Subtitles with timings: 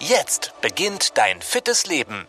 [0.00, 2.26] Jetzt beginnt dein fittes Leben.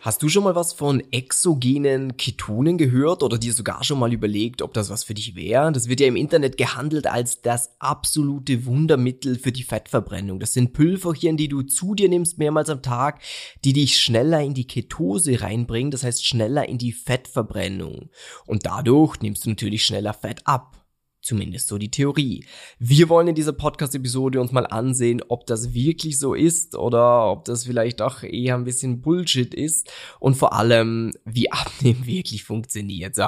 [0.00, 4.62] Hast du schon mal was von exogenen Ketonen gehört oder dir sogar schon mal überlegt,
[4.62, 5.70] ob das was für dich wäre?
[5.72, 10.40] Das wird ja im Internet gehandelt als das absolute Wundermittel für die Fettverbrennung.
[10.40, 13.20] Das sind Pülverchen, die du zu dir nimmst mehrmals am Tag,
[13.62, 18.08] die dich schneller in die Ketose reinbringen, das heißt schneller in die Fettverbrennung.
[18.46, 20.81] Und dadurch nimmst du natürlich schneller Fett ab.
[21.22, 22.44] Zumindest so die Theorie.
[22.80, 27.44] Wir wollen in dieser Podcast-Episode uns mal ansehen, ob das wirklich so ist oder ob
[27.44, 33.14] das vielleicht auch eher ein bisschen Bullshit ist und vor allem, wie Abnehmen wirklich funktioniert.
[33.14, 33.26] So.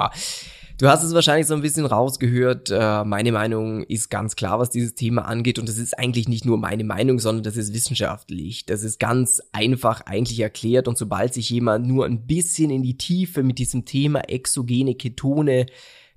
[0.77, 2.69] Du hast es wahrscheinlich so ein bisschen rausgehört.
[2.69, 5.57] Äh, meine Meinung ist ganz klar, was dieses Thema angeht.
[5.57, 8.65] Und das ist eigentlich nicht nur meine Meinung, sondern das ist wissenschaftlich.
[8.65, 10.89] Das ist ganz einfach eigentlich erklärt.
[10.89, 15.67] Und sobald sich jemand nur ein bisschen in die Tiefe mit diesem Thema exogene Ketone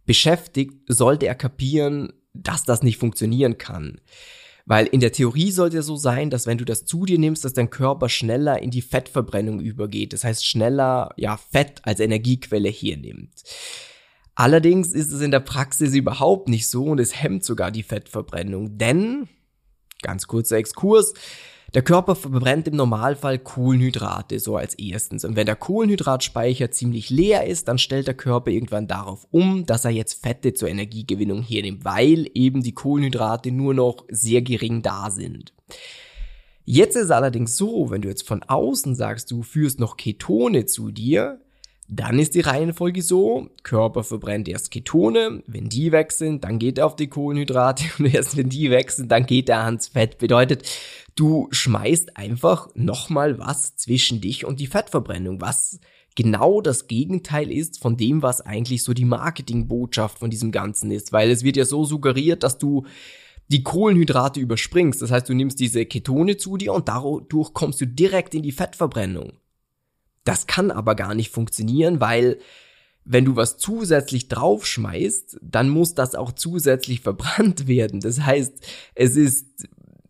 [0.08, 4.00] beschäftigt, sollte er kapieren, dass das nicht funktionieren kann.
[4.64, 7.44] Weil in der Theorie sollte es so sein, dass wenn du das zu dir nimmst,
[7.44, 10.14] dass dein Körper schneller in die Fettverbrennung übergeht.
[10.14, 13.42] Das heißt, schneller, ja, Fett als Energiequelle hernimmt.
[14.34, 18.78] Allerdings ist es in der Praxis überhaupt nicht so und es hemmt sogar die Fettverbrennung.
[18.78, 19.28] Denn,
[20.00, 21.12] ganz kurzer Exkurs,
[21.74, 25.24] der Körper verbrennt im Normalfall Kohlenhydrate so als erstens.
[25.24, 29.84] Und wenn der Kohlenhydratspeicher ziemlich leer ist, dann stellt der Körper irgendwann darauf um, dass
[29.84, 35.10] er jetzt Fette zur Energiegewinnung hernimmt, weil eben die Kohlenhydrate nur noch sehr gering da
[35.10, 35.52] sind.
[36.64, 40.66] Jetzt ist es allerdings so, wenn du jetzt von außen sagst, du führst noch Ketone
[40.66, 41.40] zu dir,
[41.88, 46.76] dann ist die Reihenfolge so, Körper verbrennt erst Ketone, wenn die weg sind, dann geht
[46.76, 50.18] er auf die Kohlenhydrate und erst wenn die weg sind, dann geht er ans Fett.
[50.18, 50.68] Bedeutet,
[51.18, 55.80] du schmeißt einfach nochmal was zwischen dich und die Fettverbrennung, was
[56.14, 61.12] genau das Gegenteil ist von dem, was eigentlich so die Marketingbotschaft von diesem Ganzen ist,
[61.12, 62.86] weil es wird ja so suggeriert, dass du
[63.48, 65.00] die Kohlenhydrate überspringst.
[65.02, 68.52] Das heißt, du nimmst diese Ketone zu dir und dadurch kommst du direkt in die
[68.52, 69.32] Fettverbrennung.
[70.24, 72.38] Das kann aber gar nicht funktionieren, weil
[73.04, 78.00] wenn du was zusätzlich draufschmeißt, dann muss das auch zusätzlich verbrannt werden.
[78.00, 78.52] Das heißt,
[78.94, 79.68] es ist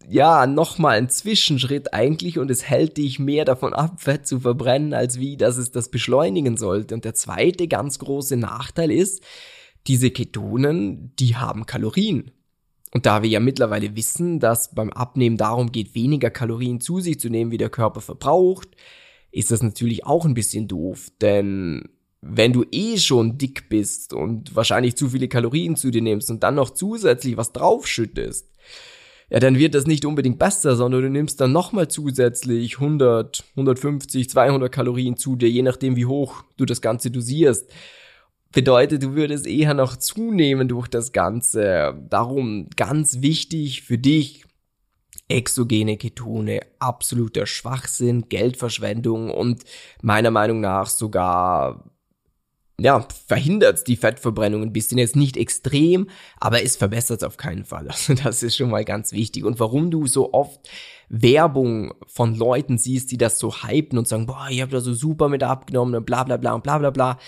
[0.09, 4.95] ja nochmal ein Zwischenschritt eigentlich und es hält dich mehr davon ab, Fett zu verbrennen,
[4.95, 6.95] als wie, dass es das beschleunigen sollte.
[6.95, 9.23] Und der zweite ganz große Nachteil ist,
[9.87, 12.31] diese Ketonen, die haben Kalorien.
[12.93, 17.21] Und da wir ja mittlerweile wissen, dass beim Abnehmen darum geht, weniger Kalorien zu sich
[17.21, 18.69] zu nehmen, wie der Körper verbraucht,
[19.31, 21.83] ist das natürlich auch ein bisschen doof, denn
[22.21, 26.43] wenn du eh schon dick bist und wahrscheinlich zu viele Kalorien zu dir nimmst und
[26.43, 28.51] dann noch zusätzlich was draufschüttest,
[29.31, 34.31] ja, dann wird das nicht unbedingt besser, sondern du nimmst dann nochmal zusätzlich 100, 150,
[34.31, 37.71] 200 Kalorien zu dir, je nachdem wie hoch du das Ganze dosierst.
[38.53, 41.95] Bedeutet, du würdest eher noch zunehmen durch das Ganze.
[42.09, 44.45] Darum ganz wichtig für dich,
[45.29, 49.65] exogene Ketone, absoluter Schwachsinn, Geldverschwendung und
[50.01, 51.85] meiner Meinung nach sogar
[52.81, 54.99] ja, verhindert die Fettverbrennung ein bisschen.
[54.99, 56.09] Jetzt nicht extrem,
[56.39, 57.89] aber es verbessert es auf keinen Fall.
[57.99, 59.45] Also das ist schon mal ganz wichtig.
[59.45, 60.69] Und warum du so oft
[61.09, 64.95] Werbung von Leuten siehst, die das so hypen und sagen, boah, ich habe da so
[64.95, 67.19] super mit abgenommen und bla bla bla und bla bla bla.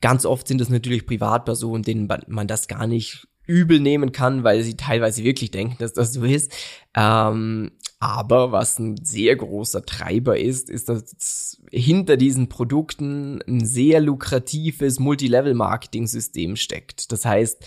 [0.00, 4.62] Ganz oft sind das natürlich Privatpersonen, denen man das gar nicht übel nehmen kann, weil
[4.62, 6.52] sie teilweise wirklich denken, dass das so ist.
[6.96, 14.00] Ähm, aber was ein sehr großer Treiber ist, ist, dass hinter diesen Produkten ein sehr
[14.00, 17.12] lukratives Multilevel-Marketing-System steckt.
[17.12, 17.64] Das heißt,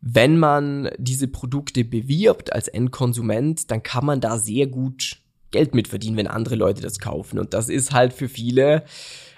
[0.00, 5.18] wenn man diese Produkte bewirbt als Endkonsument, dann kann man da sehr gut
[5.50, 7.38] Geld mit verdienen, wenn andere Leute das kaufen.
[7.38, 8.84] Und das ist halt für viele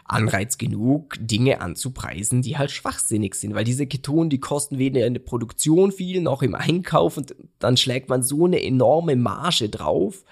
[0.08, 5.14] Anreiz genug, Dinge anzupreisen, die halt schwachsinnig sind, weil diese Ketonen, die kosten weder in
[5.14, 10.24] der Produktion viel noch im Einkauf und dann schlägt man so eine enorme Marge drauf,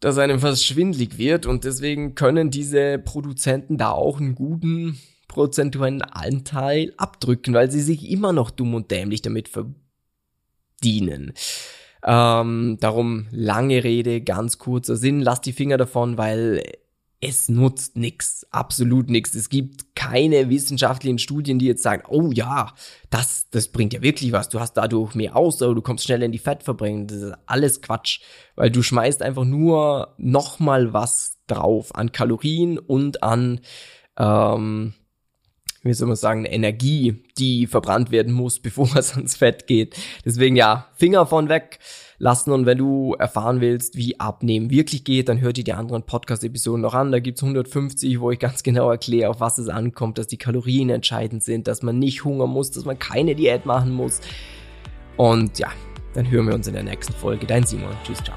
[0.00, 6.02] dass einem fast schwindlig wird und deswegen können diese Produzenten da auch einen guten prozentuellen
[6.02, 11.32] Anteil abdrücken, weil sie sich immer noch dumm und dämlich damit verdienen.
[12.04, 16.64] Ähm, darum lange Rede, ganz kurzer Sinn, lass die Finger davon, weil
[17.22, 19.34] es nutzt nix, absolut nix.
[19.34, 22.74] Es gibt keine wissenschaftlichen Studien, die jetzt sagen, oh ja,
[23.10, 24.48] das, das bringt ja wirklich was.
[24.48, 27.06] Du hast dadurch mehr aus, oder du kommst schneller in die Fettverbrennung.
[27.06, 28.20] Das ist alles Quatsch,
[28.56, 33.60] weil du schmeißt einfach nur nochmal was drauf an Kalorien und an,
[34.18, 34.94] ähm,
[35.82, 39.96] wie soll man sagen, Energie, die verbrannt werden muss, bevor es ans Fett geht.
[40.24, 41.78] Deswegen ja, Finger von weg
[42.18, 42.52] lassen.
[42.52, 46.80] Und wenn du erfahren willst, wie Abnehmen wirklich geht, dann hör dir die anderen Podcast-Episoden
[46.80, 47.12] noch an.
[47.12, 50.90] Da gibt's 150, wo ich ganz genau erkläre, auf was es ankommt, dass die Kalorien
[50.90, 54.20] entscheidend sind, dass man nicht hungern muss, dass man keine Diät machen muss.
[55.16, 55.68] Und ja,
[56.14, 57.46] dann hören wir uns in der nächsten Folge.
[57.46, 57.90] Dein Simon.
[58.04, 58.36] Tschüss, ciao.